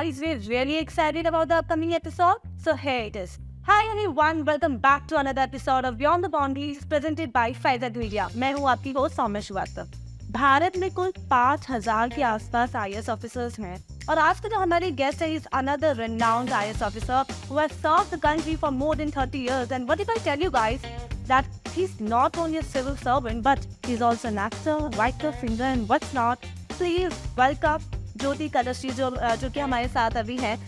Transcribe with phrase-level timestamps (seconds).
[0.00, 3.38] I know you guys were really excited about the upcoming episode, so here it is.
[3.66, 8.28] Hi everyone, welcome back to another episode of Beyond the Boundaries presented by Faizad Media.
[8.36, 9.88] मैं हूँ आपकी host सौम्य श्रीवास्तव
[10.30, 14.58] भारत में कुल पाँच हज़ार के आसपास I S officers हैं और आज का जो
[14.58, 18.96] हमारे गेस्ट है is another renowned IS officer who has served the country for more
[18.96, 20.80] than 30 years and what if I tell you guys
[21.28, 21.44] that
[21.74, 26.14] he's not only a civil servant but he's also an actor, writer, singer and what's
[26.14, 26.38] not.
[26.68, 29.10] Please welcome Jyoti Kalashree जो
[29.40, 30.58] जो कि हमारे साथ अभी है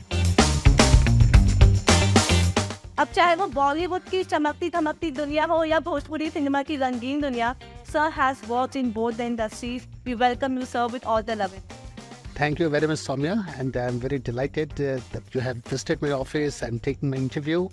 [2.99, 7.55] अब चाहे वो बॉलीवुड की चमकती धमकती दुनिया हो या भोजपुरी सिनेमा की रंगीन दुनिया
[7.93, 11.61] sir has worked in both the industries we welcome you sir with all the love
[12.37, 16.13] Thank you very much, Soumya, and I'm very delighted uh, that you have visited my
[16.13, 17.69] office and taken my interview.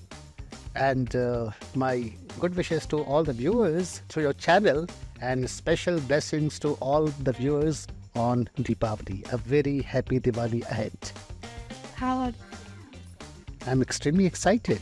[0.87, 1.93] And uh, my
[2.41, 4.85] good wishes to all the viewers through your channel,
[5.21, 9.32] and special blessings to all the viewers on Deepavali.
[9.32, 10.92] A very happy Diwali ahead.
[11.96, 12.32] How
[13.66, 14.80] I'm extremely excited.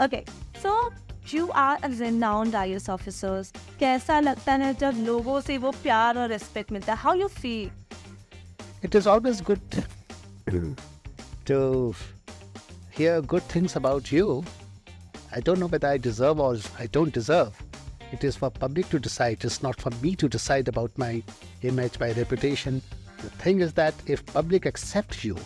[0.00, 0.24] Okay,
[0.60, 0.92] so
[1.26, 3.52] you are a renowned IS officers.
[3.80, 6.98] कैसा लगता है जब लोगों से वो प्यार और respect मिलता है?
[7.02, 7.70] How you feel?
[8.82, 9.60] It is always good
[11.46, 11.94] to
[12.90, 14.44] hear good things about you.
[15.34, 17.52] I don't know whether I deserve or I don't deserve.
[18.12, 19.44] It is for public to decide.
[19.44, 21.22] It's not for me to decide about my
[21.61, 22.81] image, by reputation.
[23.21, 25.37] The thing is that if public accepts you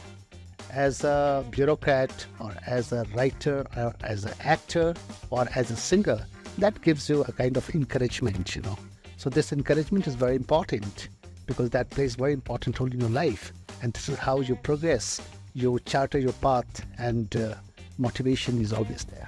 [0.71, 4.93] as a bureaucrat or as a writer or as an actor
[5.29, 6.25] or as a singer,
[6.57, 8.77] that gives you a kind of encouragement, you know.
[9.17, 11.09] So this encouragement is very important
[11.45, 13.53] because that plays very important role in your life.
[13.81, 15.21] And this is how you progress.
[15.53, 17.55] You charter your path and uh,
[17.97, 19.27] motivation is always there.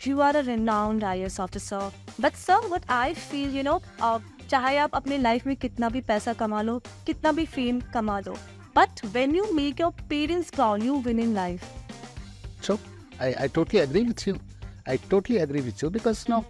[0.00, 1.90] You are a renowned IS officer.
[2.18, 4.20] But sir, what I feel, you know, uh,
[4.50, 8.36] चाहे आप अपने life में कितना भी पैसा कमा लो कितना भी फेम कमा लो
[8.76, 11.64] but when you make your parents proud you win in life
[12.66, 12.78] so
[13.22, 14.34] I I totally agree with you
[14.88, 16.40] I totally agree with you because no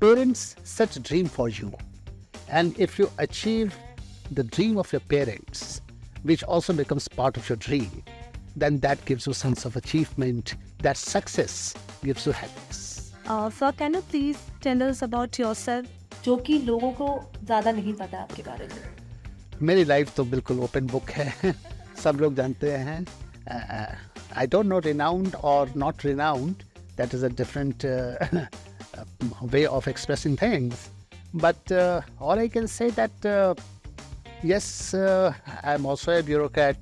[0.00, 0.44] parents
[0.76, 1.70] such dream for you
[2.50, 3.72] and if you achieve
[4.32, 5.80] the dream of your parents
[6.26, 8.00] which also becomes part of your dream
[8.58, 11.74] then that gives sense of achievement that success
[12.04, 12.84] gives you happiness
[13.28, 15.86] Uh, sir, can you please tell us about yourself?
[16.26, 18.82] जो कि लोगों को ज़्यादा नहीं पता आपके बारे में।
[19.62, 21.54] मेरी लाइफ तो बिल्कुल ओपन बुक है।
[22.04, 23.06] सब लोग जानते हैं।
[24.36, 26.54] आई डोंट नो रिनाउंड और not renowned
[26.96, 27.86] that is a different
[29.42, 30.88] way of expressing things
[31.34, 31.72] but
[32.20, 33.26] all I can say that
[34.44, 36.72] yes I am also a bureaucrat I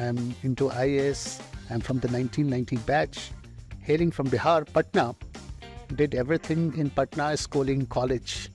[0.00, 1.40] am in to I S
[1.70, 3.18] I am from the nineteen ninety batch
[3.88, 5.12] hailing from Bihar Patna
[5.92, 8.50] did everything in Patna schooling college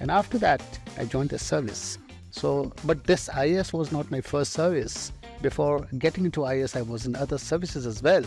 [0.00, 0.62] and after that
[0.98, 1.98] i joined the service
[2.30, 5.12] so, but this IS was not my first service.
[5.42, 8.22] Before getting into IS, I was in other services as well.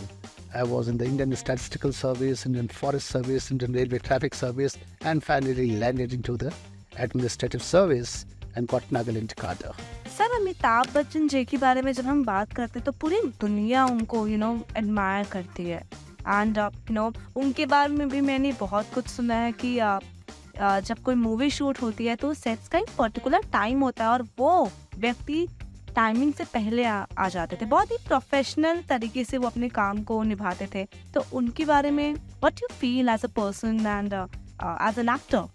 [0.54, 5.24] I was in the Indian Statistical Service, Indian Forest Service, Indian Railway Traffic Service, and
[5.24, 6.54] finally landed into the
[6.98, 9.72] Administrative Service and got Nagaland cadre.
[10.12, 13.86] Sir Amitabh Bachchan ji के बारे में जब हम बात करते हैं तो पूरी दुनिया
[13.92, 15.80] उनको यू नो एडमायर करती है
[16.28, 17.12] एंड यू नो
[17.42, 20.21] उनके बारे में भी मैंने बहुत कुछ सुना है कि uh, uh,
[20.58, 24.22] जब कोई मूवी शूट होती है तो सेट्स का एक पर्टिकुलर टाइम होता है और
[24.40, 25.48] वो व्यक्ति
[25.96, 30.02] टाइमिंग से पहले आ, आ जाते थे। बहुत ही प्रोफेशनल तरीके से वो अपने काम
[30.04, 35.00] को निभाते थे। तो उनके बारे में what you feel as a person and as
[35.00, 35.50] an actor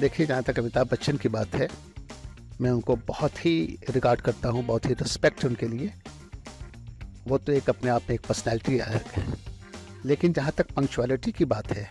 [0.00, 1.68] देखिए जहाँ तक अमिताभ बच्चन की बात है
[2.60, 3.56] मैं उनको बहुत ही
[3.90, 5.92] रिगार्ड करता हूँ बहुत ही रिस्पेक्ट उनके लिए।
[7.28, 9.04] वो तो एक अपने आप में एक पर्सनैलिटी है।
[10.04, 11.88] लेकिन जहाँ तक पंक्चुअलिटी की बात है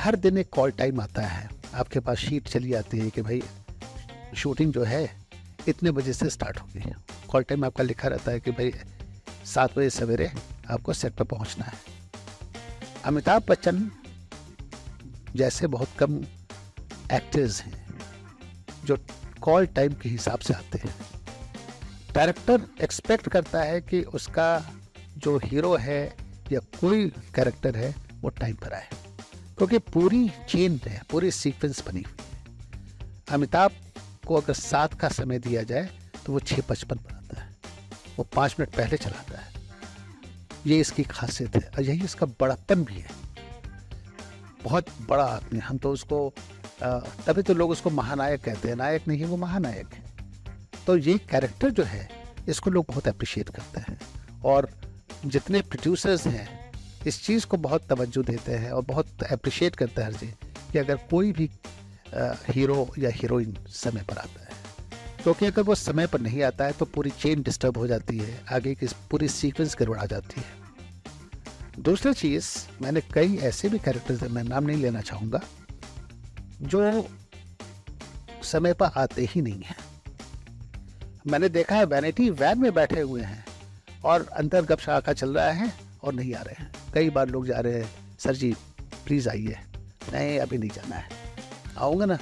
[0.00, 3.42] हर दिन एक कॉल टाइम आता है। आपके पास शीट चली आती है कि भाई
[4.36, 5.02] शूटिंग जो है,
[5.68, 6.92] इतने बजे से स्टार्ट होगी
[7.28, 8.72] कॉल टाइम आपका लिखा रहता है कि भाई,
[9.44, 10.30] सात बजे सवेरे
[10.70, 11.72] आपको सेट पर पहुँचना है।
[13.04, 13.90] अमिताभ बच्चन
[15.36, 16.16] जैसे बहुत कम
[17.12, 17.86] एक्टर्स हैं,
[18.84, 18.96] जो
[19.42, 20.94] कॉल टाइम के हिसाब से आते हैं।
[22.14, 24.48] डायरेक्टर एक्सपेक्ट करता है कि उसका
[25.18, 26.02] जो हीरो है
[26.52, 28.88] या कोई कैरेक्टर है, वो टाइम पर आए।
[29.60, 33.72] क्योंकि पूरी चेन है, पूरी सीक्वेंस बनी हुई है। अमिताभ
[34.26, 35.88] को अगर सात का समय दिया जाए
[36.24, 37.48] तो वो छः पचपन बनाता है।
[38.16, 39.52] वो पाँच मिनट पहले चलाता है।
[40.66, 43.10] ये इसकी खासियत है और यही इसका बड़ापन भी है।
[44.64, 46.32] बहुत बड़ा आदमी हम तो उसको
[46.82, 50.02] तभी तो लोग उसको महानायक कहते हैं। नायक नहीं वो महानायक है।
[50.86, 52.08] तो ये कैरेक्टर जो है,
[52.48, 53.98] इसको लोग बहुत अप्रिशिएट करते हैं।
[54.44, 54.70] और
[55.26, 56.48] जितने प्रोड्यूसर्स हैं
[57.06, 60.32] इस चीज़ को बहुत तवज्जो देते हैं और बहुत अप्रिशिएट करते हैं हर चीज़
[60.72, 61.50] कि अगर कोई भी
[62.16, 64.58] आ, हीरो या हीरोइन समय पर आता है
[65.22, 68.40] क्योंकि अगर वो समय पर नहीं आता है तो पूरी चेन डिस्टर्ब हो जाती है
[68.52, 72.46] आगे की पूरी सीक्वेंस गड़बड़ा जाती है। दूसरी चीज़
[72.82, 75.40] मैंने कई ऐसे भी कैरेक्टर्स मैं नाम नहीं लेना चाहूँगा
[76.62, 77.08] जो
[78.42, 79.76] समय पर आते ही नहीं हैं।
[81.26, 83.44] मैंने देखा है वैनिटी वैन में बैठे हुए हैं
[84.04, 85.72] और अंदर गप शाखा चल रहा है
[86.04, 88.52] और नहीं आ रहे हैं। कई बार लोग जा रहे हैं, सर जी
[89.06, 89.56] प्लीज़ आइए।
[90.12, 91.08] नहीं, अभी नहीं जाना है।
[91.78, 92.18] आऊँगा ना?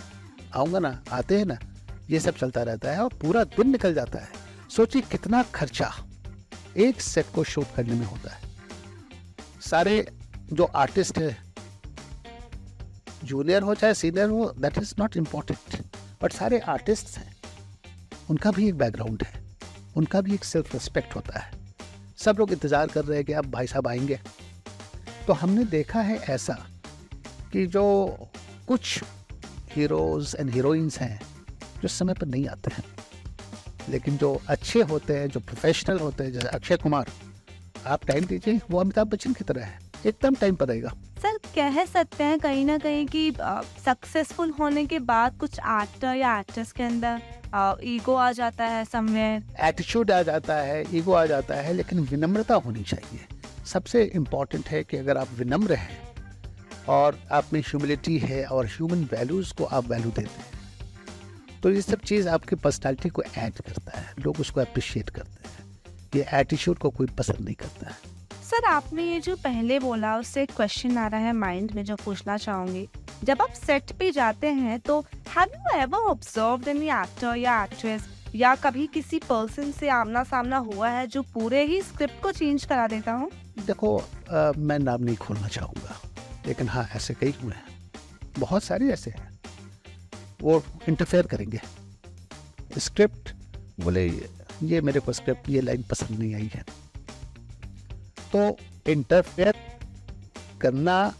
[0.57, 1.03] आऊँगा ना?
[1.13, 1.59] आते हैं ना?
[2.11, 5.93] ये सब चलता रहता है और पूरा दिन निकल जाता है। सोचिए कितना खर्चा
[6.77, 8.41] एक सेट को शूट करने में होता है।
[9.61, 10.07] सारे
[10.53, 11.37] जो आर्टिस्ट है
[13.25, 15.83] जूनियर हो चाहे सीनियर हो that is not important
[16.23, 17.37] but सारे आर्टिस्ट हैं।
[18.31, 19.41] उनका भी एक बैकग्राउंड है,
[19.97, 21.51] उनका भी एक सेल्फ रिस्पेक्ट होता है।
[22.17, 24.19] सब लोग इंतज़ार कर रहे हैं कि अब भाई साहब आएँगे।
[25.29, 26.55] तो हमने देखा है ऐसा
[27.53, 27.83] कि जो
[28.69, 29.03] कुछ
[29.73, 31.21] हीरोज़ एंड हीरोइंस हैं
[31.83, 32.85] जो समय पर नहीं आते हैं
[33.89, 37.11] लेकिन जो अच्छे होते हैं जो प्रोफेशनल होते हैं जैसे अक्षय कुमार
[37.87, 40.93] आप टाइम दीजिए वो अमिताभ बच्चन की तरह है। एकदम टाइम पर रहेगा
[41.23, 43.31] सर कह सकते हैं कहीं ना कहीं कि
[43.85, 49.67] सक्सेसफुल होने के बाद कुछ एक्टर या एक्ट्रेस के अंदर ईगो आ जाता है समवेयर
[49.69, 53.38] एटीट्यूड आ जाता है ईगो आ जाता है लेकिन विनम्रता होनी चाहिए।
[53.69, 56.01] सबसे इम्पोर्टेंट है कि अगर आप विनम्र हैं
[56.89, 61.83] और आप में ह्यूमिलिटी है और ह्यूमन वैल्यूज़ को आप वैल्यू देते हैं तो ये
[61.83, 65.67] सब चीज़ आपकी पर्सनैलिटी को ऐड करता है। लोग उसको अप्रिशिएट करते हैं।
[66.15, 67.95] ये एटीट्यूड को कोई पसंद नहीं करता है।
[68.45, 71.97] सर, आपने ये जो पहले बोला, उससे एक क्वेश्चन आ रहा है माइंड में जो
[71.97, 72.89] पूछना चाहूँगी।
[73.25, 78.07] जब आप सेट पे जाते हैं तो have you ever observed any actor या एक्ट्रेस
[78.35, 82.65] या कभी किसी पर्सन से आमना सामना हुआ है जो पूरे ही स्क्रिप्ट को चेंज
[82.65, 83.31] करा देता हूँ?
[83.67, 86.01] देखो आ, मैं नाम नहीं खोलना चाहूँगा
[86.47, 87.67] लेकिन हाँ ऐसे कई हुए हैं।
[88.39, 89.29] बहुत सारे ऐसे हैं।
[90.43, 91.61] वो इंटरफेयर करेंगे।
[92.79, 93.35] स्क्रिप्ट
[93.81, 94.07] बोले
[94.63, 96.65] ये मेरे को स्क्रिप्ट ये लाइन पसंद नहीं आई है।
[98.33, 98.57] तो
[98.93, 99.55] इंटरफेयर
[100.61, 101.15] करना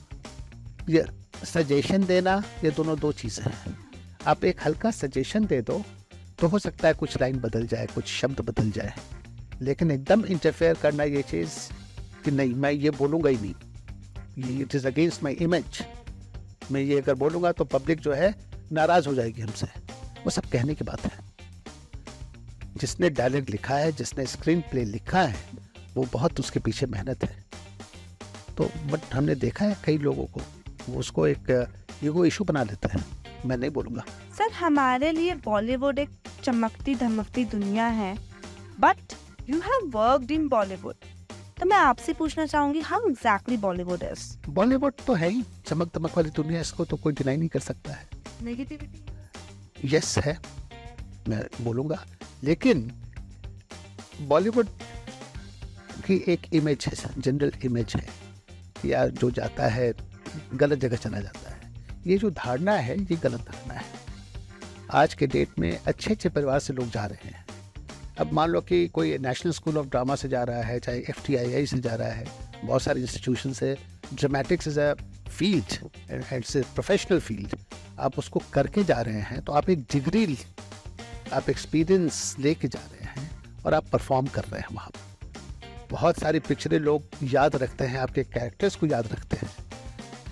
[0.89, 1.05] ये
[1.45, 3.77] सजेशन देना ये दोनों दो चीज़ें हैं।
[4.27, 5.83] आप एक हल्का सजेशन दे दो
[6.41, 8.93] तो हो सकता है कुछ लाइन बदल जाए, कुछ शब्द बदल जाए।
[9.63, 11.51] लेकिन एकदम इंटरफेयर करना ये चीज़
[12.25, 15.85] कि नहीं, मैं ये बोलूँगा ही नहीं। It is against my image
[16.73, 18.35] मैं ये अगर बोलूँगा तो पब्लिक जो है
[18.73, 19.67] नाराज़ हो जाएगी हमसे।
[20.25, 21.29] वो सब कहने की बात है।
[22.77, 25.37] जिसने डायलॉग लिखा है, जिसने स्क्रीन प्ले लिखा है,
[25.95, 27.45] वो बहुत उसके पीछे मेहनत है।
[28.57, 30.41] तो बट हमने देखा है कई लोगों को,
[30.89, 31.73] वो उसको एक
[32.05, 33.05] ईगो इशू बना लेते हैं।
[33.47, 34.05] मैं नहीं बोलूँगा।
[34.39, 36.11] सर, हमारे लिए बॉलीवुड एक
[36.49, 38.17] चमकती धमकती दुनिया है।
[38.81, 39.13] But
[39.51, 40.95] you have worked in Bollywood
[41.61, 46.17] तो मैं आपसे पूछना चाहूँगी how exactly Bollywood is Bollywood तो है ही चमक दमक
[46.17, 48.09] वाली दुनिया इसको तो कोई डिनाई नहीं कर सकता है।
[48.43, 50.37] नेगेटिविटी यस है
[51.29, 51.99] मैं बोलूँगा।
[52.45, 52.91] लेकिन
[54.21, 54.67] बॉलीवुड
[56.07, 58.09] की एक इमेज है जनरल इमेज है।
[58.85, 59.93] या जो जाता है
[60.55, 61.57] गलत जगह चला जाता है।
[62.07, 64.07] ये जो धारणा है ये गलत धारणा है।
[64.91, 67.45] आज के डेट में अच्छे अच्छे परिवार से लोग जा रहे हैं।
[68.19, 71.21] अब मान लो कि कोई नेशनल स्कूल ऑफ़ ड्रामा से जा रहा है, चाहे एफ़
[71.67, 72.27] से जा रहा है,
[72.65, 73.77] बहुत सारे इंस्टीट्यूशन से
[74.15, 74.95] dramatics is a
[75.29, 77.57] field it's a professional field
[77.99, 80.39] आप उसको करके जा रहे हैं तो आप एक डिग्री
[81.33, 83.31] आप एक्सपीरियंस लेके जा रहे हैं
[83.67, 84.91] और आप परफॉर्म कर रहे हैं वहाँ।
[85.91, 89.68] बहुत सारी पिक्चरें लोग याद रखते हैं, आपके कैरेक्टर्स को याद रखते हैं।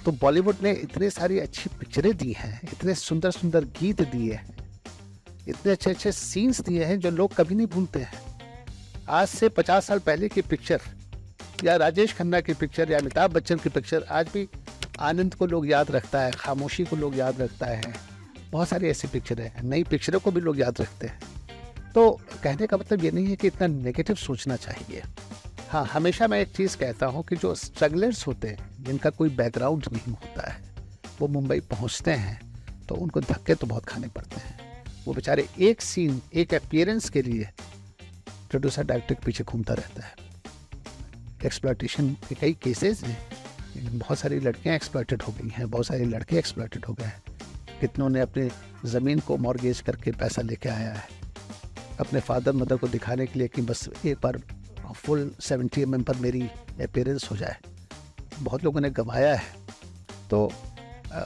[0.07, 4.55] तो बॉलीवुड ने इतने सारी अच्छी पिक्चरें दी हैं, इतने सुंदर सुंदर गीत दिए हैं,
[5.49, 8.21] इतने अच्छे अच्छे सीन्स दिए हैं जो लोग कभी नहीं भूलते हैं।
[9.09, 10.81] आज से पचास साल पहले की पिक्चर
[11.65, 14.49] या राजेश खन्ना की पिक्चर या अमिताभ बच्चन की पिक्चर आज भी
[15.01, 17.95] आनंद को लोग याद रखता है, खामोशी को लोग याद रखता है।
[18.51, 21.19] बहुत सारी ऐसी पिक्चरें हैं, नई पिक्चरों को भी लोग याद रखते हैं।
[21.95, 22.11] तो
[22.43, 25.03] कहने का मतलब ये नहीं है कि इतना नेगेटिव सोचना चाहिए।
[25.69, 29.85] हाँ हमेशा मैं एक चीज़ कहता हूँ कि जो स्ट्रगलर्स होते हैं, जिनका कोई बैकग्राउंड
[29.93, 30.61] नहीं होता है,
[31.21, 32.39] वो मुंबई पहुँचते हैं
[32.89, 37.23] तो उनको धक्के तो बहुत खाने पड़ते हैं। वो बेचारे एक सीन एक अपियरेंस के
[37.23, 37.49] लिए
[38.51, 40.15] प्रोड्यूसर डायरेक्टर के पीछे घूमता रहता है।
[41.45, 46.37] एक्सप्लाइटेशन के कई केसेस हैं बहुत सारी लड़कियाँ एक्सप्लाइटेड हो गई हैं, बहुत सारे लड़के
[46.39, 47.23] एक्सप्लाइटेड हो गए हैं।
[47.81, 48.49] कितनों ने अपने
[48.85, 51.09] ज़मीन को मॉर्गेज करके पैसा लेके आया है।
[52.01, 54.41] अपने फादर मदर को दिखाने के लिए कि बस एक बार
[54.95, 56.43] फुल सेवेंटी एम पर मेरी
[56.83, 57.57] अपेयरेंस हो जाए।
[58.39, 59.55] बहुत लोगों ने गंवाया है।
[60.31, 60.51] तो
[61.13, 61.25] आ,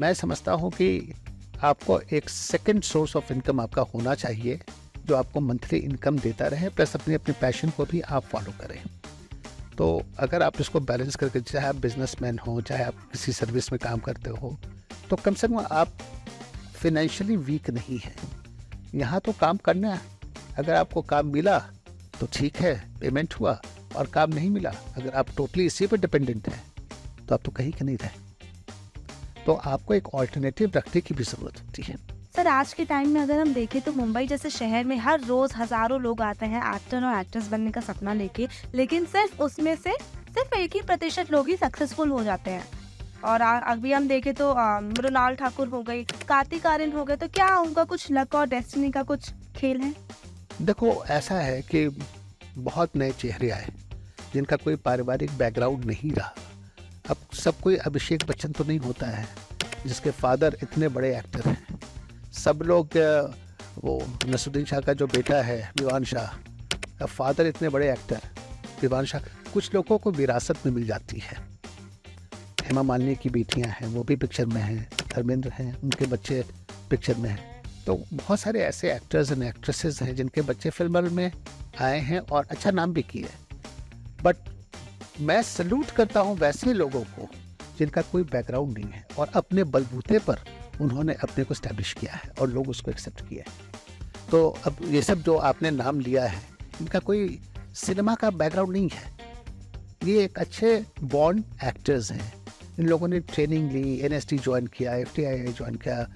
[0.00, 1.14] मैं समझता हूँ कि
[1.62, 4.60] आपको एक सेकंड सोर्स ऑफ़ इनकम आपका होना चाहिए
[5.06, 8.82] जो आपको मंथली इनकम देता रहे प्लस अपने अपने पैशन को भी आप फॉलो करें।
[9.78, 13.78] तो अगर आप इसको बैलेंस करके चाहे आप बिजनेसमैन हो चाहे आप किसी सर्विस में
[13.78, 14.56] काम करते हो
[15.10, 15.88] तो कम से कम आप
[16.74, 18.16] फिनेंशियली वीक नहीं हैं।
[18.94, 20.00] यहाँ तो काम करना है।
[20.58, 21.58] अगर आपको काम मिला
[22.20, 23.60] तो ठीक है पेमेंट हुआ
[23.96, 26.62] और काम नहीं मिला। अगर आप टोटली इसी पर डिपेंडेंट हैं
[27.28, 28.28] तो आप तो कहीं के नहीं रहे।
[29.44, 31.96] तो आपको एक ऑल्टरनेटिव रखने की भी ज़रूरत होती है।
[32.36, 35.52] सर, आज के टाइम में अगर हम देखें तो मुंबई जैसे शहर में हर रोज
[35.56, 39.92] हज़ारों लोग आते हैं एक्टर और एक्ट्रेस बनने का सपना लेके। लेकिन सिर्फ़ उसमें से
[40.28, 42.64] सिर्फ़ एक ही प्रतिशत लोग ही सक्सेसफुल हो जाते हैं।
[43.24, 47.56] और अभी हम देखें तो मृणाल ठाकुर हो गई कार्तिक आर्यन हो गए तो क्या
[47.58, 49.94] उनका कुछ लक और डेस्टिनी का कुछ खेल है?
[50.60, 51.88] देखो, ऐसा है कि
[52.56, 53.68] बहुत नए चेहरे आए,
[54.34, 56.34] जिनका कोई पारिवारिक बैकग्राउंड नहीं रहा।
[57.10, 59.26] अब सब कोई अभिषेक बच्चन तो नहीं होता है,
[59.86, 61.78] जिसके फादर इतने बड़े एक्टर हैं।
[62.34, 62.96] सब लोग
[63.78, 68.20] वो नसरुद्दीन शाह का जो बेटा है, विवान शाह फादर इतने बड़े एक्टर
[68.82, 69.20] विवान शाह,
[69.52, 71.36] कुछ लोगों को विरासत में मिल जाती है।
[72.62, 76.44] हेमा मालिनी की बेटियाँ हैं, वो भी पिक्चर में हैं, धर्मेंद्र हैं, उनके बच्चे
[76.90, 77.49] पिक्चर में हैं।
[77.86, 81.30] तो बहुत सारे ऐसे एक्टर्स एंड एक्ट्रेसेस हैं जिनके बच्चे फ़िल्म में
[81.80, 83.28] आए हैं और अच्छा नाम भी किए
[84.22, 84.36] बट
[85.20, 87.28] मैं सल्यूट करता हूँ वैसे लोगों को
[87.78, 90.38] जिनका कोई बैकग्राउंड नहीं है और अपने बलबूते पर
[90.80, 95.02] उन्होंने अपने को स्टैब्लिश किया है और लोग उसको एक्सेप्ट किया है। तो अब ये
[95.02, 96.42] सब जो आपने नाम लिया है,
[96.80, 97.38] इनका कोई
[97.74, 99.18] सिनेमा का बैकग्राउंड नहीं है।
[100.04, 102.32] ये एक अच्छे बॉन्ड एक्टर्स हैं।
[102.78, 106.06] इन लोगों ने ट्रेनिंग ली एन एस टी ज्वाइन किया एफ़ टी आई ज्वाइन किया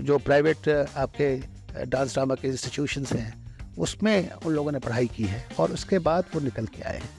[0.00, 1.36] जो प्राइवेट आपके
[1.86, 6.24] डांस ड्रामा के इंस्टीट्यूशंस हैं, उसमें उन लोगों ने पढ़ाई की है और उसके बाद
[6.34, 7.10] वो निकल के आए हैं।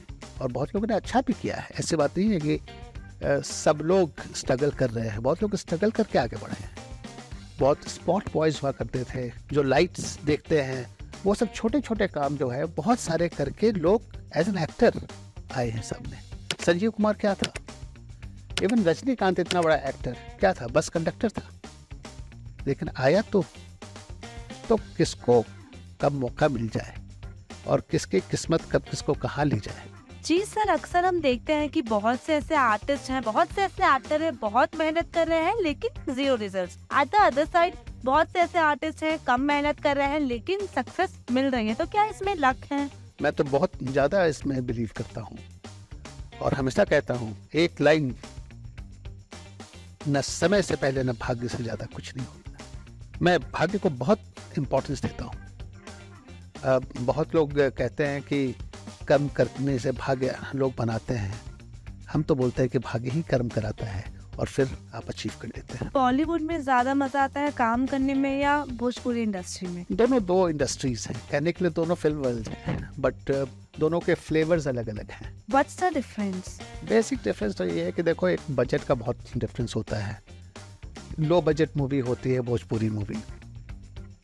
[0.42, 2.60] और बहुत लोगों ने अच्छा भी किया है। ऐसी बात नहीं है कि
[3.44, 6.76] सब लोग स्ट्रगल कर रहे हैं। बहुत लोग स्ट्रगल करके आगे बढ़े हैं।
[7.60, 12.38] बहुत स्पॉट बॉयज़ हुआ करते थे, जो लाइट्स देखते हैं। वो सब छोटे छोटे काम
[12.38, 14.02] जो है, बहुत सारे करके लोग
[14.36, 15.08] एज एन एक्टर
[15.56, 16.20] आए हैं में।
[16.66, 17.52] संजीव कुमार क्या था?
[18.64, 20.68] इवन रजनीकांत इतना बड़ा एक्टर क्या था?
[20.68, 21.53] बस कंडक्टर था।
[22.68, 23.44] लेकिन आया तो
[24.70, 25.44] तो किसको
[26.02, 26.96] कब मौका मिल जाए
[27.68, 29.88] और किसकी किस्मत कब किसको कहाँ ली जाए?
[30.26, 33.84] जी सर अक्सर हम देखते हैं कि बहुत से ऐसे आर्टिस्ट हैं बहुत से ऐसे
[33.86, 38.30] एक्टर हैं बहुत मेहनत कर रहे हैं लेकिन zero result at the other side बहुत
[38.30, 41.74] से ऐसे आर्टिस्ट हैं कम मेहनत कर रहे हैं लेकिन सक्सेस मिल रही है.
[41.74, 42.90] तो क्या इसमें लक है?
[43.22, 45.38] मैं तो बहुत ज़्यादा इसमें बिलीव करता हूँ
[46.42, 48.16] और हमेशा कहता हूँ एक लाइन
[50.08, 52.43] न समय से पहले न भाग्य से ज़्यादा कुछ नहीं होता।
[53.24, 54.20] मैं भाग्य को बहुत
[54.58, 55.34] इम्पोर्टेंस देता हूँ।
[57.00, 58.56] बहुत लोग कहते हैं कि
[59.08, 61.34] कर्म करने से भाग्य लोग बनाते हैं।
[62.12, 64.04] हम तो बोलते हैं कि भाग्य ही कर्म कराता है
[64.40, 68.14] और फिर आप अचीव कर लेते हैं। बॉलीवुड में ज़्यादा मज़ा आता है काम करने
[68.14, 69.86] में या भोजपुरी इंडस्ट्री में?
[69.92, 73.32] दोनों दो इंडस्ट्रीज़ हैं। कहने के लिए दोनों फ़िल्म वर्ल्ड हैं बट
[73.80, 78.04] दोनों के फ्लेवर्स अलग अलग हैं। What's the difference basic difference तो ये है कि
[78.04, 80.22] देखो एक बजट का बहुत डिफरेंस होता है।
[81.20, 83.16] लो बजट मूवी होती है भोजपुरी मूवी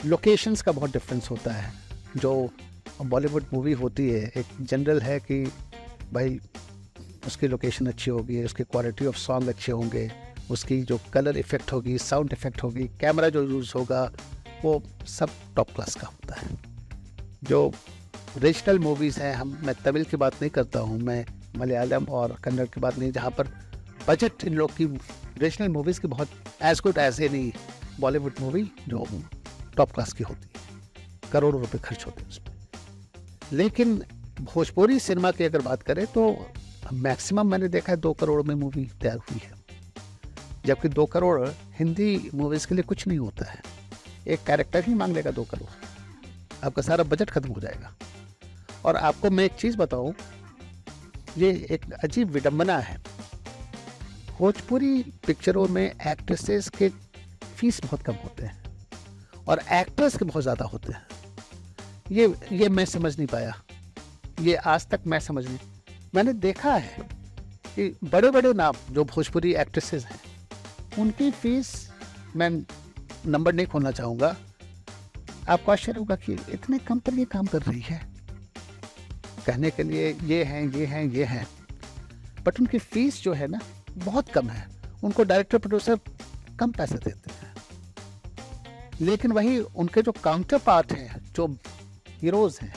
[0.05, 1.73] लोकेशंस का बहुत डिफरेंस होता है।
[2.17, 2.49] जो
[3.01, 5.43] बॉलीवुड मूवी होती है, एक जनरल है कि
[6.13, 6.39] भाई
[7.27, 10.11] उसकी लोकेशन अच्छी होगी, उसकी क्वालिटी ऑफ़ सॉन्ग अच्छे होंगे,
[10.51, 14.11] उसकी जो कलर इफ़ेक्ट होगी साउंड इफ़ेक्ट होगी कैमरा जो यूज़ होगा,
[14.63, 16.57] वो सब टॉप क्लास का होता है।
[17.43, 17.71] जो
[18.37, 21.25] रीजनल मूवीज़ हैं, हम, मैं तमिल की बात नहीं करता हूँ, मैं
[21.57, 23.68] मलयालम और कन्नड़ की बात नहीं, जहाँ पर
[24.09, 24.85] बजट इन लोग की
[25.37, 26.29] रीजनल मूवीज़ की बहुत
[26.63, 27.51] as good as any
[27.99, 29.05] Bollywood movie जो
[29.77, 33.93] टॉप क्लास की होती है। करोड़ों रुपए खर्च होते हैं उसमें। लेकिन
[34.41, 36.23] भोजपुरी सिनेमा की अगर बात करें तो
[36.93, 39.51] मैक्सिमम मैंने देखा है दो करोड़ में मूवी तैयार हुई है।
[40.65, 41.49] जबकि दो करोड़
[41.79, 43.61] हिंदी मूवीज़ के लिए कुछ नहीं होता है।
[44.27, 45.69] एक कैरेक्टर ही मांग लेगा दो करोड़।
[46.65, 47.93] आपका सारा बजट खत्म हो जाएगा।
[48.85, 50.13] और आपको मैं एक चीज़ बताऊँ
[51.37, 52.97] ये एक अजीब विडंबना है।
[54.39, 60.65] भोजपुरी पिक्चरों में एक्ट्रेसेस के फ़ीस बहुत कम होते हैं और एक्टर्स के बहुत ज़्यादा
[60.65, 61.01] होते हैं।
[62.11, 63.53] ये ये मैं समझ नहीं पाया।
[64.41, 65.57] ये आज तक मैं समझ नहीं,
[66.15, 67.07] मैंने देखा है
[67.65, 70.19] कि बड़े बड़े नाम जो भोजपुरी एक्ट्रेसेस हैं,
[70.99, 71.71] उनकी फ़ीस
[72.35, 72.49] मैं
[73.25, 74.35] नंबर नहीं खोलना चाहूँगा।
[75.49, 77.99] आपको आश्चर्य होगा कि इतने कम पर काम कर रही है?
[79.45, 81.45] कहने के लिए ये हैं ये हैं ये हैं।
[82.45, 83.59] बट उनकी फ़ीस जो है ना
[83.99, 84.67] बहुत कम है।
[85.03, 85.99] उनको डायरेक्टर प्रोड्यूसर
[86.59, 87.53] कम पैसे देते हैं।
[89.01, 91.47] लेकिन वही उनके जो काउंटर पार्ट हैं, जो
[92.21, 92.73] हीरोज हैं,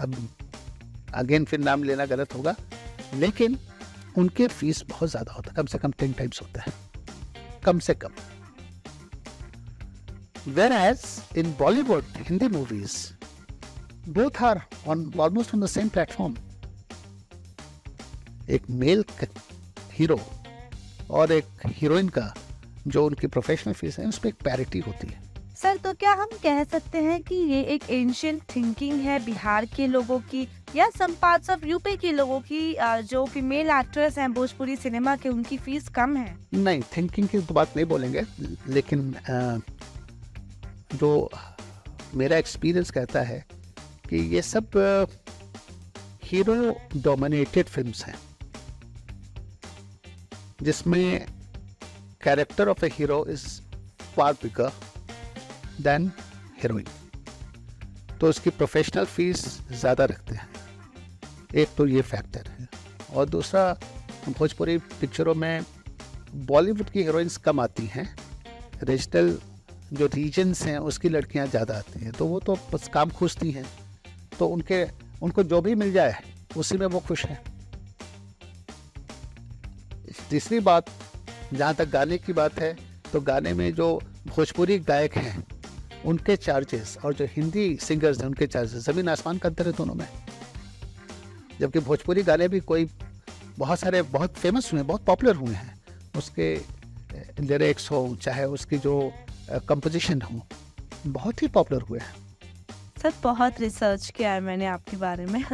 [0.00, 0.14] अब
[1.14, 2.54] अगेन फिर नाम लेना गलत होगा,
[3.14, 3.58] लेकिन
[4.18, 6.72] उनके फ़ीस बहुत ज़्यादा होता है। कम से कम टेन टाइम्स होता है।
[7.64, 8.12] कम से कम।
[10.72, 11.02] Whereas
[11.38, 12.96] in Bollywood Hindi movies
[14.08, 16.36] both are on almost on the same platform
[18.50, 19.02] एक मेल
[20.00, 20.20] हीरो
[21.10, 22.32] और एक हीरोइन का
[22.86, 26.28] जो उनकी प्रोफेशनल फ़ीस है उस पर एक पैरिटी होती है। सर तो क्या हम
[26.42, 31.14] कह सकते हैं कि ये एक एंशियंट थिंकिंग है बिहार के लोगों की या सम
[31.22, 32.62] पार्ट्स ऑफ़ यूपी के लोगों की
[33.04, 36.34] जो फीमेल एक्ट्रेस हैं भोजपुरी सिनेमा के उनकी फ़ीस कम है?
[36.54, 38.22] नहीं थिंकिंग की तो बात नहीं बोलेंगे
[38.68, 39.58] लेकिन आ,
[40.96, 41.30] जो
[42.14, 43.44] मेरा एक्सपीरियंस कहता है
[44.08, 44.80] कि ये सब
[46.24, 46.54] हीरो
[46.96, 48.18] डोमिनेटेड फिल्म्स हैं।
[50.62, 51.26] जिसमें
[52.22, 53.46] character of a hero is
[54.16, 54.72] far bigger
[55.82, 56.10] than
[56.62, 56.86] heroine
[58.20, 60.48] तो उसकी प्रोफेशनल फ़ीस ज़्यादा रखते हैं।
[61.54, 62.68] एक तो ये फैक्टर है।
[63.14, 63.72] और दूसरा,
[64.28, 65.64] भोजपुरी पिक्चरों में
[66.46, 68.04] बॉलीवुड की हीरोइंस कम आती हैं।
[68.82, 69.38] रीजनल
[69.92, 73.64] जो रीजन्स हैं, उसकी लड़कियाँ ज़्यादा आती हैं। तो वो तो बस काम खुशती हैं।
[74.38, 74.84] तो उनके,
[75.22, 76.14] उनको जो भी मिल जाए,
[76.56, 77.42] उसी में वो खुश हैं।
[80.30, 80.90] तीसरी बात,
[81.52, 82.76] जहाँ तक गाने की बात है
[83.12, 83.86] तो गाने में जो
[84.26, 85.44] भोजपुरी गायक हैं,
[86.06, 89.94] उनके चार्जेस और जो हिंदी सिंगर्स हैं, उनके चार्जेस ज़मीन आसमान का अंतर है दोनों
[89.94, 90.06] में।
[91.60, 92.88] जबकि भोजपुरी गाने भी कोई
[93.58, 95.74] बहुत सारे, बहुत फ़ेमस हुए बहुत पॉपुलर हुए हैं।
[96.16, 96.54] उसके
[97.40, 99.12] लिरिक्स हो, चाहे उसकी जो
[99.68, 100.40] कंपोजिशन हो,
[101.06, 102.14] बहुत ही पॉपुलर हुए हैं।
[103.02, 105.44] सर, बहुत रिसर्च किया है मैंने आपके बारे में।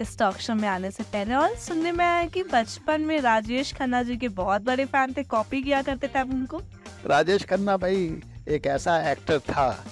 [0.00, 3.72] इस टॉक शो में आने से पहले और सुनने में आया कि बचपन में राजेश
[3.72, 6.60] खन्ना जी के बहुत बड़े फ़ैन थे कॉपी किया करते थे उनको?
[7.06, 9.84] राजेश खन्ना भाई एक ऐसा एक्टर था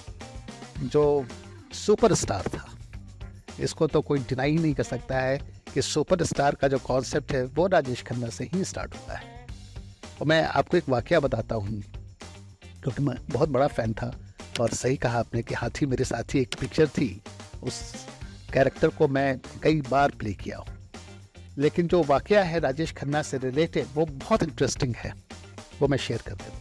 [0.78, 1.04] जो
[1.72, 2.68] सुपरस्टार था।
[3.61, 5.38] इसको तो कोई डिनाई नहीं कर सकता है
[5.75, 9.46] कि सुपरस्टार का जो कॉन्सेप्ट है, वो राजेश खन्ना से ही स्टार्ट होता है।
[10.20, 11.82] और मैं आपको एक वाक्य बताता हूँ
[12.82, 14.12] क्योंकि मैं बहुत बड़ा फ़ैन था
[14.61, 17.20] और सही कहा आपने कि हाथी मेरे साथी एक पिक्चर थी,
[17.62, 18.06] उस
[18.52, 20.67] कैरेक्टर को मैं कई बार प्ले किया हूँ।
[21.58, 25.15] लेकिन जो वाक़ है राजेश खन्ना से रिलेटेड वो बहुत इंटरेस्टिंग है।
[25.80, 26.58] वो मैं शेयर कर देता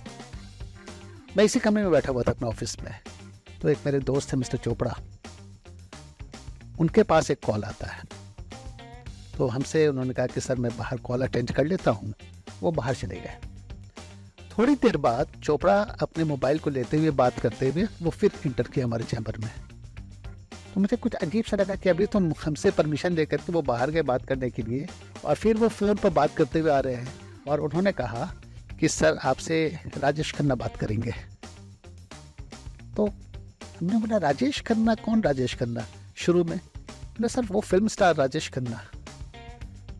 [1.37, 2.99] मैं इसी कमरे में बैठा हुआ था अपने ऑफ़िस में।
[3.61, 4.97] तो एक मेरे दोस्त है, मिस्टर चोपड़ा।
[6.79, 8.03] उनके पास एक कॉल आता है।
[9.37, 12.13] तो हमसे उन्होंने कहा कि, सर, मैं बाहर कॉल अटेंड कर लेता हूँ।
[12.61, 13.37] वो बाहर चले गए।
[14.57, 18.63] थोड़ी देर बाद चोपड़ा अपने मोबाइल को लेते हुए बात करते हुए वो फिर इंटर
[18.63, 19.70] किया हमारे चैम्बर में।
[20.73, 23.91] तो मुझे कुछ अजीब सा लगा कि अभी तो हमसे परमिशन लेकर के वो बाहर
[23.91, 24.87] गए बात करने के लिए
[25.25, 27.13] और फिर वो फ़ोन पर बात करते हुए आ रहे हैं।
[27.47, 28.33] और उन्होंने कहा
[28.79, 31.11] कि, सर, आपसे राजेश खन्ना बात करेंगे।
[32.97, 34.95] तो हमने बोला, राजेश खन्ना?
[34.95, 35.85] कौन राजेश खन्ना?
[36.15, 38.81] शुरू में। बोला, सर, वो फ़िल्म स्टार राजेश खन्ना।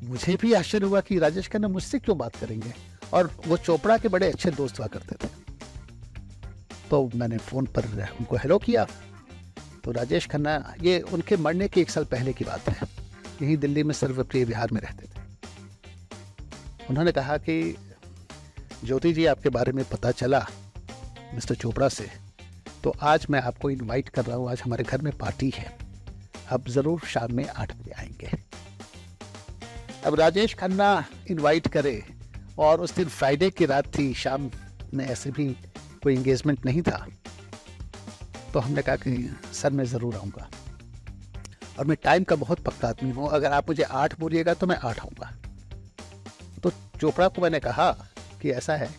[0.04, 2.74] मुझे भी आश्चर्य हुआ कि राजेश खन्ना मुझसे क्यों बात करेंगे?
[3.14, 5.30] और वो चोपड़ा के बड़े अच्छे दोस्त हुआ करते थे।
[6.90, 8.88] तो मैंने फ़ोन पर उनको हेलो किया।
[9.84, 12.88] तो राजेश खन्ना, ये उनके मरने के एक साल पहले की बात है।
[13.42, 15.22] यहीं दिल्ली में सर्वप्रिय बिहार में रहते थे।
[16.90, 17.76] उन्होंने कहा कि,
[18.86, 20.48] ज्योति जी, आपके बारे में पता चला
[21.34, 22.10] मिस्टर चोपड़ा से
[22.84, 25.78] तो आज मैं आपको इनवाइट कर रहा हूँ। आज हमारे घर में पार्टी है।
[26.50, 28.30] अब ज़रूर शाम में आठ बजे आएँगे।
[30.06, 32.04] अब राजेश खन्ना इनवाइट करे,
[32.60, 34.50] और उस दिन फ्राइडे की रात थी। शाम
[34.94, 35.46] में ऐसे भी
[36.04, 37.08] कोई इंगेजमेंट नहीं था।
[38.54, 40.50] तो हमने कहा कि सर मैं ज़रूर आऊँगा।
[41.80, 44.78] और मैं टाइम का बहुत पक्का आदमी हूँ। अगर आप मुझे आठ बोलिएगा तो मैं
[44.78, 45.32] आठ आऊँगा।
[46.64, 47.92] तो चोपड़ा को मैंने कहा
[48.42, 48.90] कि ऐसा है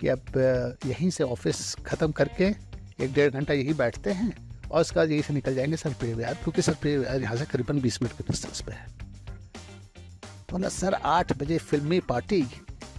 [0.00, 2.44] कि अब यहीं से ऑफ़िस ख़त्म करके
[3.00, 4.32] एक डेढ़ घंटा यहीं बैठते हैं
[4.70, 7.36] और उसके बाद यहीं से निकल जाएँगे सर पे बिहार क्योंकि सर पे बिहार यहाँ
[7.36, 8.86] से करीबन बीस मिनट के डिस्टेंस पे है।
[10.48, 12.42] तो ना सर, आठ बजे फिल्मी पार्टी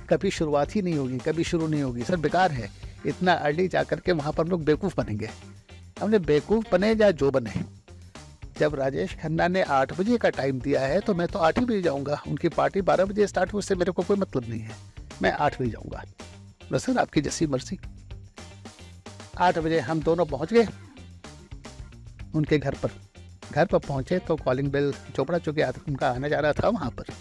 [0.09, 2.69] कभी शुरुआत ही नहीं होगी, कभी शुरू नहीं होगी। सर, बेकार है।
[3.05, 5.29] इतना अर्ली जा करके वहाँ पर लोग बेवकूफ़ बनेंगे।
[6.01, 7.63] हमने बेवकूफ़ बने या जो बने?
[8.59, 11.65] जब राजेश खन्ना ने आठ बजे का टाइम दिया है तो मैं तो आठ ही
[11.65, 14.75] बजे जाऊँगा। उनकी पार्टी बारह बजे स्टार्ट उससे मेरे को कोई मतलब नहीं है।
[15.21, 17.79] मैं आठ बजे जाऊँगा। सर, आपकी जैसी मर्ज़ी।
[19.37, 20.67] आठ बजे हम दोनों पहुँच गए
[22.35, 22.91] उनके घर पर।
[23.51, 27.13] घर पर पहुँचे तो कॉलिंग बेल चोपड़ा चुके उनका आना जा रहा था वहाँ पर।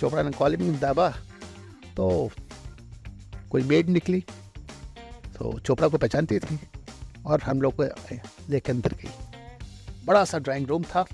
[0.00, 1.08] चोपड़ा ने कॉलिंग दाबा
[1.96, 2.30] तो
[3.50, 4.20] कोई मेड निकली।
[5.36, 6.58] तो चोपड़ा को पहचानती थी।
[7.26, 7.82] और हम लोग को
[8.50, 9.10] लेकर अंदर गई।
[10.04, 11.04] बड़ा सा ड्राइंग रूम था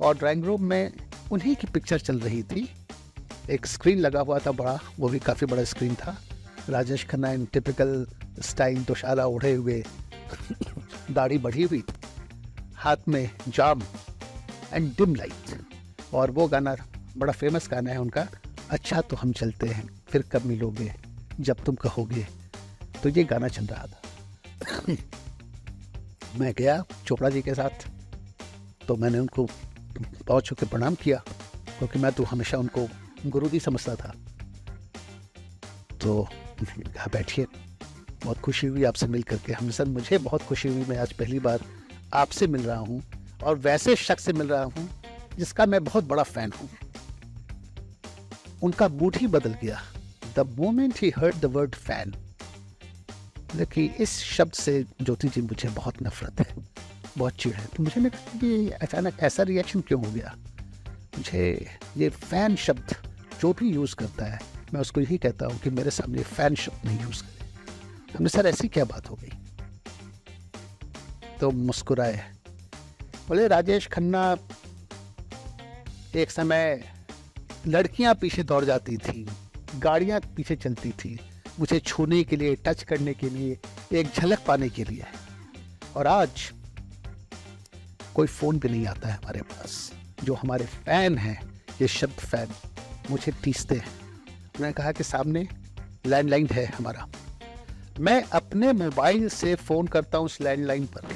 [0.00, 0.92] और ड्राइंग रूम में
[1.32, 2.74] उन्हीं की पिक्चर चल रही थी।
[3.50, 6.16] एक स्क्रीन लगा हुआ था बड़ा, वो भी काफ़ी बड़ा स्क्रीन था।
[6.68, 8.06] Rajesh Khanna in typical
[8.40, 9.84] style दोशाला उड़े हुए,
[11.10, 11.84] दाढ़ी बढ़ी हुई,
[12.74, 13.82] हाथ में जाम
[14.72, 15.60] एंड डिम लाइट
[16.14, 16.76] और वो गाना,
[17.16, 18.28] बड़ा फ़ेमस गाना है उनका
[18.70, 20.94] अच्छा तो हम चलते हैं, फिर कब मिलोगे,
[21.40, 22.26] जब तुम कहोगे।
[23.02, 24.01] तो ये गाना चल रहा था।
[26.38, 27.86] मैं गया चोपड़ा जी के साथ
[28.88, 29.44] तो मैंने उनको
[30.28, 31.16] पहुँच के प्रणाम किया,
[31.78, 32.86] क्योंकि मैं तो हमेशा उनको
[33.26, 34.14] गुरु जी समझता था।
[36.02, 36.28] तो
[36.62, 37.46] कहा, बैठिए,
[38.24, 41.38] बहुत खुशी हुई आपसे मिल करके हम सर, मुझे बहुत खुशी हुई, मैं आज पहली
[41.38, 41.60] बार
[42.14, 43.02] आपसे मिल रहा हूँ
[43.44, 44.88] और वैसे शख्स से मिल रहा हूँ,
[45.38, 46.68] जिसका मैं बहुत बड़ा फ़ैन हूँ।
[48.62, 49.80] उनका मूड ही बदल गया।
[50.36, 52.14] The moment he heard the word fan.
[53.56, 56.54] लेकिन इस शब्द से ज्योति जी मुझे बहुत नफरत है,
[57.18, 60.36] बहुत चिड़ है। तो मुझे लगा कि अचानक ऐसा रिएक्शन क्यों हो गया?
[61.18, 62.96] मुझे ये फ़ैन शब्द
[63.40, 64.38] जो भी यूज़ करता है,
[64.74, 67.42] मैं उसको यही कहता हूँ कि मेरे सामने फ़ैन शब्द नहीं यूज़ करें
[68.16, 69.32] हमने सर, ऐसी क्या बात हो गई?
[71.40, 72.32] तो मुस्कुराए।
[73.28, 74.36] बोले, राजेश खन्ना,
[76.16, 76.92] एक समय
[77.66, 79.26] लड़कियाँ पीछे दौड़ जाती थी,
[79.76, 81.20] गाड़ियाँ पीछे चलती थी
[81.60, 83.58] मुझे छूने के लिए, टच करने के लिए,
[83.92, 85.12] एक झलक पाने के लिए है।
[85.96, 86.52] और आज
[88.14, 89.92] कोई फ़ोन भी नहीं आता है हमारे पास।
[90.24, 92.48] जो हमारे फ़ैन हैं, ये शब्द फ़ैन
[93.10, 93.86] मुझे टीसते हैं।
[94.26, 95.48] उन्होंने कहा कि सामने
[96.06, 97.08] लैंडलाइन है हमारा।
[98.00, 101.08] मैं अपने मोबाइल से फ़ोन करता हूँ उस लैंडलाइन पर।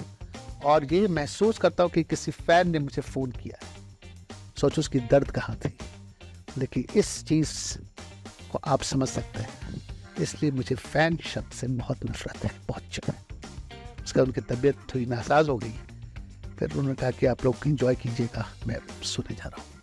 [0.65, 3.73] और ये महसूस करता हूँ कि किसी फ़ैन ने मुझे फ़ोन किया है।
[4.61, 5.79] सोचो उसकी दर्द कहाँ थी।
[6.59, 7.79] लेकिन इस चीज़
[8.53, 9.66] को आप समझ सकते हैं।
[10.21, 13.15] इसलिए मुझे फ़ैन शब्द से बहुत नफरत है, बहुत है।
[14.05, 15.75] उसका उनकी तबीयत थोड़ी नासाज हो गई
[16.59, 19.75] फिर उन्होंने कहा कि आप लोग इंजॉय कीजिएगा, मैं सुने जा रहा हूँ।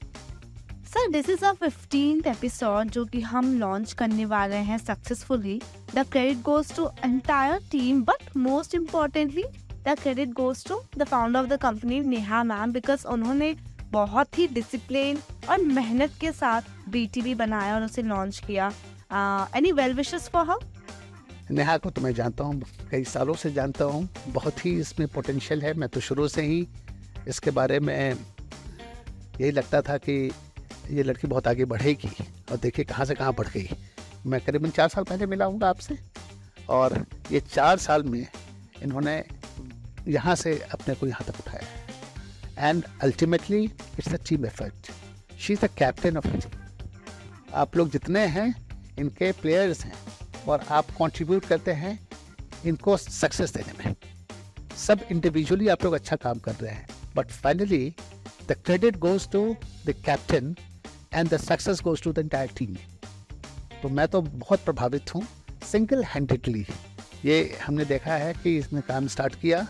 [0.86, 5.60] Sir this is a fifteen episode जो कि हम लॉन्च करने वाले हैं successfully
[5.96, 9.44] the credit goes to entire team but most importantly
[9.88, 13.56] the credit goes to the founder of the company Neha ma'am because उन्होंने
[13.92, 15.18] बहुत ही डिसिप्लिन
[15.50, 18.72] और मेहनत के साथ बी बनाया और उसे लॉन्च किया।
[19.58, 20.72] Any well wishes for her
[21.52, 25.62] Neha को तो मैं जानता हूँ, कई सालों से जानता हूँ, बहुत ही इसमें पोटेंशियल
[25.62, 26.68] है, मैं तो शुरू से ही
[27.28, 27.96] इसके बारे में
[29.40, 30.32] यही लगता था कि
[30.92, 32.10] ये लड़की बहुत आगे बढ़ेगी
[32.52, 33.70] और देखिए कहाँ से कहाँ बढ़ गई।
[34.26, 35.98] मैं करीबन चार साल पहले मिला हूँ आपसे
[36.70, 38.26] और ये चार साल में
[38.84, 39.24] इन्होंने
[40.08, 44.92] यहाँ से अपने को यहाँ तक उठाया। And ultimately it's a team effort
[45.40, 46.28] she is the captain of
[47.54, 48.54] आप लोग जितने हैं
[49.00, 49.94] इनके प्लेयर्स हैं
[50.48, 52.00] और आप कंट्रीब्यूट करते हैं
[52.66, 53.96] इनको सक्सेस देने में।
[54.78, 57.94] सब इंडिविजुअली आप लोग अच्छा काम कर रहे हैं। But finally
[58.50, 59.46] the credit goes to
[59.86, 60.56] the captain
[61.14, 62.76] and the success goes to the entire team
[63.82, 65.26] तो मैं तो बहुत प्रभावित हूँ
[65.72, 66.66] सिंगल हैंडेडली
[67.26, 69.68] ये हमने देखा है कि इसने काम स्टार्ट किया,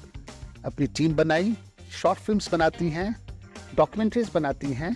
[0.65, 1.55] अपनी टीम बनाई
[1.91, 3.15] शॉर्ट फिल्म्स बनाती हैं
[3.75, 4.91] डॉक्यूमेंट्रीज बनाती हैं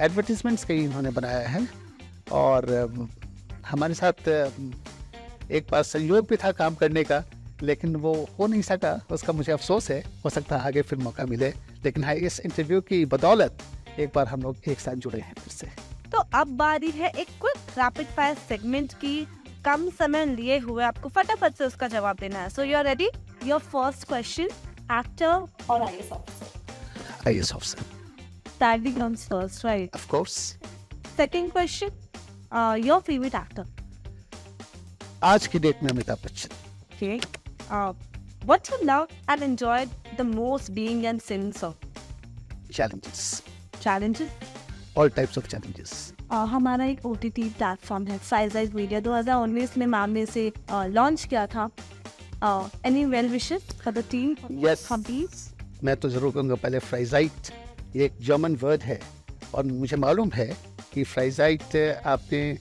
[0.00, 1.66] एडवर्टीजमेंट्स कई इन्होंने बनाया है।
[2.32, 2.70] और
[3.66, 4.28] हमारे साथ
[5.50, 7.22] एक बार संयोग भी था काम करने का
[7.62, 11.24] लेकिन वो हो नहीं सका। उसका मुझे अफसोस है हो सकता है आगे फिर मौका
[11.26, 11.48] मिले।
[11.84, 13.58] लेकिन हाँ इस इंटरव्यू की बदौलत
[13.98, 15.66] एक बार हम लोग एक साथ जुड़े हैं फिर से।
[16.12, 19.26] तो अब बारी है एक क्विक रैपिड फायर सेगमेंट की।
[19.64, 23.08] कम समय लिए हुए आपको फटाफट से उसका जवाब देना है। So you are ready
[23.46, 24.48] your first question
[24.92, 27.98] actor और IAS officer IAS officer
[28.60, 29.94] Sadly comes first, right?
[29.98, 30.34] Of course.
[31.18, 31.92] Second question,
[32.52, 33.64] your favourite actor
[35.24, 36.48] आज की डेट में Amitabh Bachchan.
[38.46, 39.86] What you love and enjoy
[40.18, 41.76] the most being an since of
[42.72, 43.42] challenges
[43.82, 44.30] challenges
[44.98, 45.92] all types of challenges
[46.30, 50.10] हमारा एक O T T platform है size size media दो हज़ार उन्नीस में मैम
[50.10, 51.70] ने इसे uh, लॉन्च किया था।
[52.86, 54.36] Any well wishes for the team
[55.84, 57.50] मैं तो ज़रूर कहूँगा पहले फ्राइजाइट
[57.96, 59.00] ये एक जर्मन वर्ड है
[59.54, 60.48] और मुझे मालूम है
[60.92, 61.76] कि फ्राइजाइट
[62.06, 62.58] आपने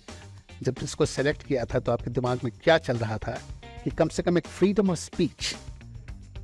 [0.64, 3.40] जब इसको सेलेक्ट किया था तो आपके दिमाग में क्या चल रहा था
[3.84, 5.56] कि कम से कम एक फ्रीडम ऑफ़ स्पीच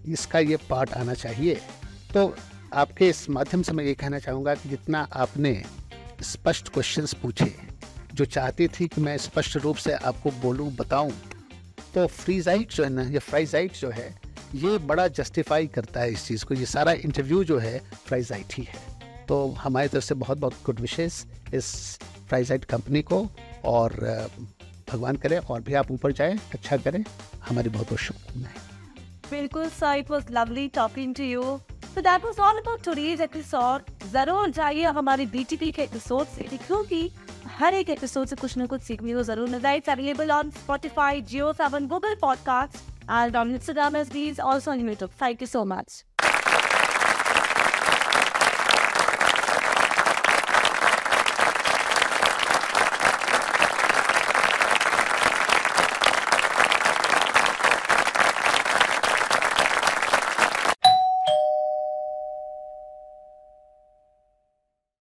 [0.08, 1.56] इसका ये पार्ट आना चाहिए।
[2.13, 2.36] तो
[2.74, 5.62] आपके इस माध्यम से मैं ये कहना चाहूँगा कि जितना आपने
[6.21, 7.54] स्पष्ट क्वेश्चंस पूछे,
[8.13, 11.12] जो चाहती थी कि मैं स्पष्ट रूप से आपको बोलूँ, बताऊँ
[11.93, 14.13] तो फ्रीजाइट जो है ना, या फ्राइजाइट जो है,
[14.56, 18.63] ये बड़ा जस्टिफाई करता है इस चीज़ को। ये सारा इंटरव्यू जो है, फ्राइजाइट ही
[18.63, 18.94] है।
[19.27, 21.73] तो हमारी तरफ़ से बहुत बहुत गुड विशेष इस
[22.27, 23.25] फ्राइजाइट कंपनी को
[23.65, 23.93] और
[24.91, 27.03] भगवान करे और भी आप ऊपर जाएँ अच्छा करें।
[27.47, 28.55] हमारी बहुत बहुत शुभकामनाएँ।
[29.31, 31.43] बिल्कुल sir it was lovely talking to you
[31.85, 37.09] so that was all about today's episode ज़रूर जाइए हमारे बीटीपी के एपिसोड से, क्योंकि
[37.57, 41.21] हर एक एपिसोड से कुछ ना कुछ सीखने को ज़रूर है। It's available on Spotify
[41.21, 46.03] Jio Saavn Google podcast and on Instagram as also on YouTube thank you so much